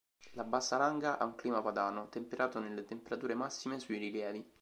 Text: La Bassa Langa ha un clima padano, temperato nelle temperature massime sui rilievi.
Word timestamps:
La 0.31 0.43
Bassa 0.43 0.77
Langa 0.79 1.19
ha 1.19 1.25
un 1.25 1.35
clima 1.35 1.61
padano, 1.61 2.09
temperato 2.09 2.57
nelle 2.57 2.85
temperature 2.85 3.35
massime 3.35 3.77
sui 3.77 3.99
rilievi. 3.99 4.43